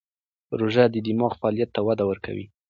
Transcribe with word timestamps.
روژه 0.59 0.83
د 0.89 0.95
دماغ 1.07 1.31
فعالیت 1.41 1.69
ته 1.75 1.81
وده 1.87 2.03
ورکوي. 2.07 2.45